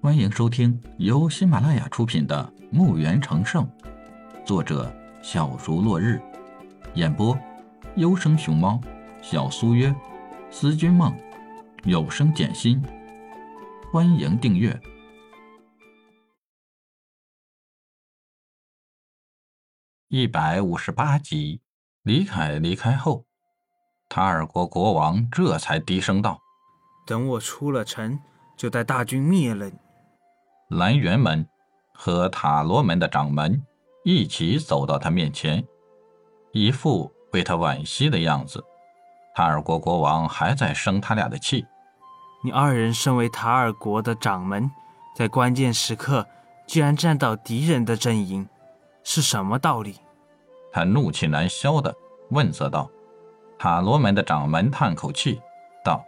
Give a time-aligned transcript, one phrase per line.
[0.00, 3.66] 欢迎收听由喜马拉雅出品的《墓园成圣》，
[4.46, 4.94] 作者
[5.24, 6.22] 小竹落日，
[6.94, 7.36] 演播
[7.96, 8.80] 优生熊猫、
[9.20, 9.92] 小苏约、
[10.52, 11.12] 思君梦、
[11.82, 12.80] 有声简心。
[13.90, 14.80] 欢迎订阅
[20.06, 21.60] 一百五十八集。
[22.04, 23.26] 李凯离开后，
[24.08, 26.40] 塔尔国国王这才低声道
[27.04, 28.20] ：“等我出了城，
[28.56, 29.76] 就带大军灭了你。”
[30.68, 31.48] 蓝园门
[31.94, 33.64] 和塔罗门的掌门
[34.04, 35.64] 一起走到他面前，
[36.52, 38.62] 一副为他惋惜的样子。
[39.34, 41.64] 塔尔国国王还在生他俩的气。
[42.44, 44.70] 你二人身为塔尔国的掌门，
[45.16, 46.26] 在关键时刻
[46.66, 48.46] 居然站到敌人的阵营，
[49.02, 49.96] 是什么道理？
[50.70, 51.94] 他怒气难消的
[52.28, 52.90] 问责道。
[53.58, 55.40] 塔罗门的掌门叹口气
[55.82, 56.04] 道：“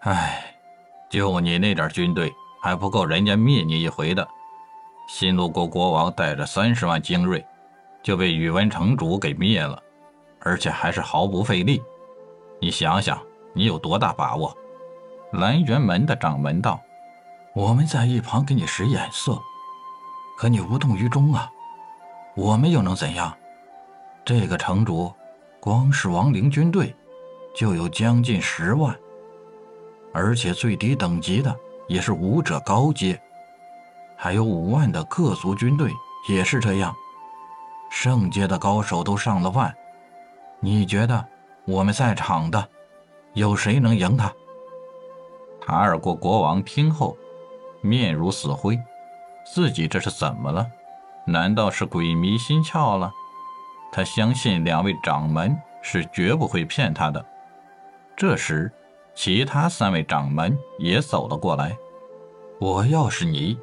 [0.00, 0.54] 唉，
[1.10, 4.26] 就你那点军队。”还不够人家灭你一回的。
[5.08, 7.44] 新罗国国王带着三十万精锐，
[8.02, 9.82] 就被宇文城主给灭了，
[10.40, 11.82] 而且还是毫不费力。
[12.60, 13.20] 你想想，
[13.52, 14.56] 你有多大把握？
[15.32, 16.80] 蓝元门的掌门道
[17.54, 19.38] ：“我们在一旁给你使眼色，
[20.36, 21.50] 可你无动于衷啊。
[22.36, 23.34] 我们又能怎样？
[24.24, 25.12] 这个城主，
[25.58, 26.94] 光是亡灵军队，
[27.54, 28.96] 就有将近十万，
[30.12, 31.56] 而且最低等级的。”
[31.90, 33.20] 也是武者高阶，
[34.16, 35.90] 还有五万的各族军队
[36.28, 36.94] 也是这样，
[37.90, 39.74] 圣阶的高手都上了万。
[40.60, 41.26] 你觉得
[41.64, 42.68] 我们在场的
[43.32, 44.32] 有谁能赢他？
[45.60, 47.16] 塔尔国国王听后
[47.80, 48.78] 面如死灰，
[49.44, 50.64] 自己这是怎么了？
[51.24, 53.10] 难道是鬼迷心窍了？
[53.90, 57.26] 他相信两位掌门是绝不会骗他的。
[58.16, 58.72] 这时。
[59.14, 61.76] 其他三位掌门也走了过来。
[62.58, 63.58] 我要是你，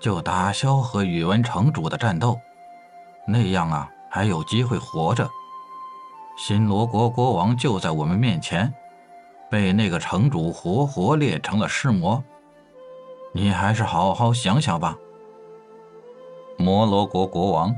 [0.00, 2.38] 就打消和宇文城主的战斗，
[3.26, 5.28] 那样啊还有机会活着。
[6.36, 8.72] 新罗国国王就在我们面前，
[9.50, 12.22] 被那个城主活活炼成了尸魔。
[13.32, 14.96] 你还是好好想想吧。
[16.58, 17.74] 摩罗国国王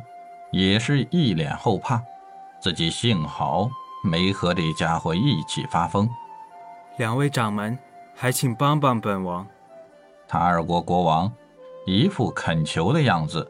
[0.51, 2.03] 也是一脸后怕，
[2.61, 3.69] 自己幸好
[4.03, 6.09] 没和这家伙一起发疯。
[6.99, 7.79] 两位掌门，
[8.13, 9.47] 还请帮帮本王。
[10.27, 11.33] 塔尔国国王
[11.87, 13.49] 一副恳求的样子。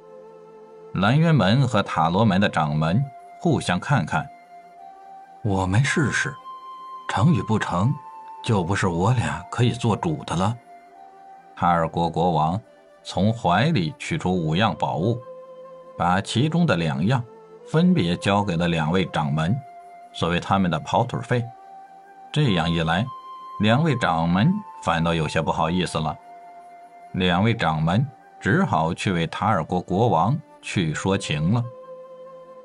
[0.92, 3.02] 蓝渊门和塔罗门的掌门
[3.40, 4.28] 互相看看，
[5.42, 6.34] 我们试试，
[7.08, 7.90] 成与不成，
[8.44, 10.54] 就不是我俩可以做主的了。
[11.56, 12.60] 塔尔国国王
[13.02, 15.18] 从怀里取出五样宝物，
[15.96, 17.24] 把其中的两样
[17.66, 19.58] 分别交给了两位掌门，
[20.12, 21.42] 作为他们的跑腿费。
[22.30, 23.06] 这样一来。
[23.58, 24.52] 两位掌门
[24.84, 26.16] 反倒有些不好意思了，
[27.12, 28.06] 两位掌门
[28.38, 31.64] 只好去为塔尔国国王去说情了。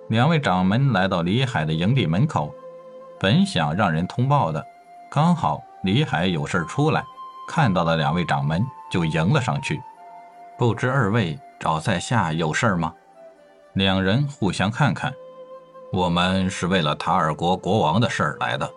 [0.09, 2.53] 两位掌门来到李海的营地门口，
[3.20, 4.64] 本想让人通报的，
[5.09, 7.03] 刚好李海有事出来，
[7.48, 9.82] 看到了两位掌门，就迎了上去。
[10.59, 12.94] 不知二位找在下有事吗？
[13.74, 15.12] 两人互相看看，
[15.92, 18.72] 我们是为了塔尔国国王的事儿来的。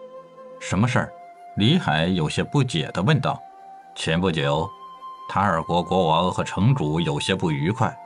[0.58, 1.12] 什么事儿？
[1.56, 3.42] 李海有些不解地问道
[3.96, 4.68] ：“前不久，
[5.26, 7.96] 塔尔国国王和城主有些不愉快。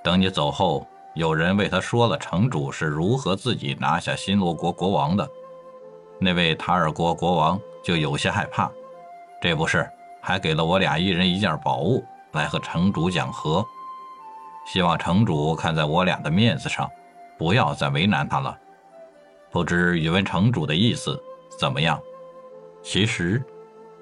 [0.00, 5.28] 等你走后，有人为他说了城主是如何自己拿下新罗国国王的。
[6.20, 8.70] 那位塔尔国国王就有些害怕，
[9.42, 9.90] 这不是
[10.20, 13.66] 还给了我俩一人一件宝物来和城主讲和，
[14.64, 16.88] 希望城主看在我俩的面子上，
[17.36, 18.56] 不要再为难他了。
[19.50, 21.20] 不知宇文城主的意思
[21.58, 22.00] 怎么样？”
[22.90, 23.44] 其实，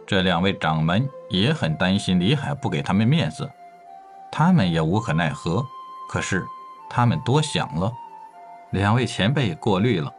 [0.07, 3.51] 这两位掌门也很担心李海不给他们面子，
[4.31, 5.67] 他们也无可奈何。
[6.09, 6.47] 可是，
[6.89, 7.93] 他们多想了。
[8.71, 10.15] 两位前辈过虑了，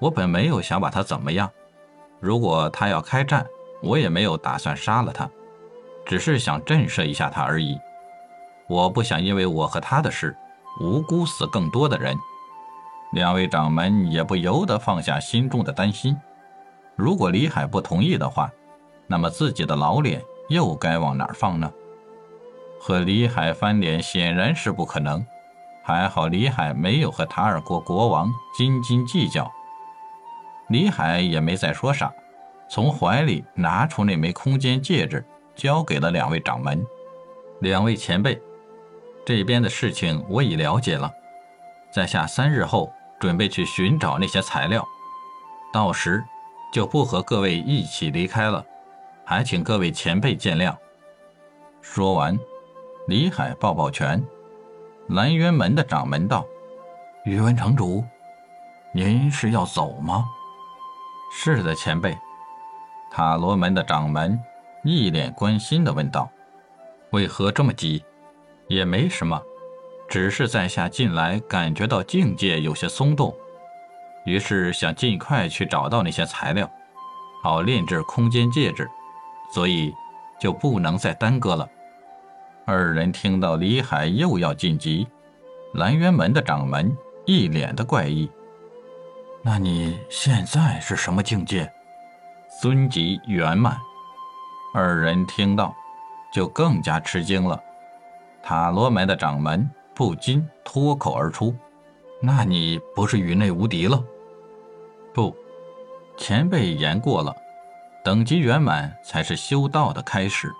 [0.00, 1.50] 我本没有想把他怎么样。
[2.20, 3.46] 如果他要开战，
[3.80, 5.26] 我也没有打算杀了他，
[6.04, 7.80] 只是想震慑一下他而已。
[8.66, 10.36] 我不想因为我和他的事，
[10.82, 12.14] 无辜死更多的人。
[13.14, 16.14] 两位掌门也不由得放下心中的担心。
[16.98, 18.50] 如果李海不同意的话，
[19.06, 21.72] 那么自己的老脸又该往哪儿放呢？
[22.80, 25.24] 和李海翻脸显然是不可能。
[25.84, 29.48] 还好李海没有和塔尔国国王斤斤计较。
[30.70, 32.12] 李海也没再说啥，
[32.68, 35.24] 从怀里拿出那枚空间戒指，
[35.54, 36.84] 交给了两位掌门。
[37.60, 38.42] 两位前辈，
[39.24, 41.08] 这边的事情我已了解了，
[41.92, 44.84] 在下三日后准备去寻找那些材料，
[45.72, 46.24] 到时。
[46.72, 48.64] 就不和各位一起离开了，
[49.24, 50.76] 还请各位前辈见谅。
[51.80, 52.38] 说完，
[53.06, 54.22] 李海抱抱拳。
[55.08, 56.46] 蓝渊门的掌门道
[57.24, 58.04] ：“宇文城主，
[58.92, 60.24] 您是要走吗
[61.32, 62.16] ？”“是的，前辈。”
[63.10, 64.38] 塔罗门的掌门
[64.84, 66.28] 一脸关心的问道
[67.12, 68.04] ：“为何这么急
[68.68, 69.40] ？”“也没什么，
[70.10, 73.34] 只是在下近来感觉到境界有些松动，
[74.28, 76.70] 于是想尽快去找到那些材料，
[77.42, 78.86] 好炼制空间戒指，
[79.52, 79.92] 所以
[80.38, 81.66] 就不能再耽搁了。”
[82.66, 85.08] 二人听到李海又要晋级，
[85.72, 86.94] 蓝渊门的掌门
[87.24, 88.30] 一脸的怪异
[89.42, 91.72] ：“那你现在是什么境界？”
[92.60, 93.78] 尊级圆满。
[94.74, 95.74] 二人听到，
[96.30, 97.58] 就更加吃惊了。
[98.42, 101.54] 塔罗门的掌门不禁脱口而出
[102.20, 104.04] ：“那你不是宇内无敌了
[105.12, 105.36] ？”“不，
[106.16, 107.34] 前辈言过了，
[108.04, 110.52] 等级圆满才是修道的开始，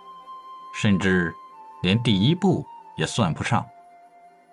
[0.74, 1.34] 甚至……”
[1.80, 2.66] 连第一步
[2.96, 3.64] 也算不上，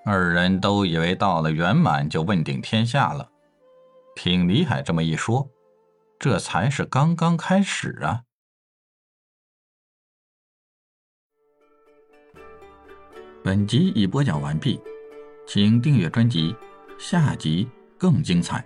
[0.06, 3.28] 二人都以为到了圆满就问鼎天下了。
[4.16, 5.50] 听李海这么一说，
[6.20, 8.22] 这才是刚刚开始啊！
[13.44, 14.80] 本集已播讲完毕，
[15.48, 16.56] 请订阅专辑，
[17.00, 18.64] 下集更精彩。